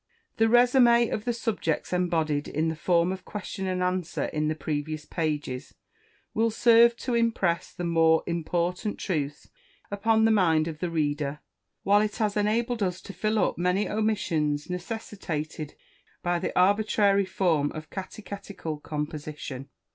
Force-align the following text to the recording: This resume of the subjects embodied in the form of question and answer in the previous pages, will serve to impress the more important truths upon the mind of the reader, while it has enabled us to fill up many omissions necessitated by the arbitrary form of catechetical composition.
This 0.37 0.49
resume 0.49 1.09
of 1.11 1.25
the 1.25 1.33
subjects 1.33 1.93
embodied 1.93 2.47
in 2.47 2.69
the 2.69 2.75
form 2.75 3.11
of 3.11 3.23
question 3.23 3.67
and 3.67 3.83
answer 3.83 4.23
in 4.23 4.47
the 4.47 4.55
previous 4.55 5.05
pages, 5.05 5.75
will 6.33 6.49
serve 6.49 6.97
to 6.97 7.13
impress 7.13 7.71
the 7.71 7.83
more 7.83 8.23
important 8.25 8.97
truths 8.97 9.47
upon 9.91 10.25
the 10.25 10.31
mind 10.31 10.67
of 10.67 10.79
the 10.79 10.89
reader, 10.89 11.41
while 11.83 12.01
it 12.01 12.15
has 12.15 12.35
enabled 12.35 12.81
us 12.81 12.99
to 13.01 13.13
fill 13.13 13.37
up 13.37 13.59
many 13.59 13.87
omissions 13.87 14.71
necessitated 14.71 15.75
by 16.23 16.39
the 16.39 16.57
arbitrary 16.59 17.27
form 17.27 17.71
of 17.73 17.91
catechetical 17.91 18.79
composition. 18.79 19.69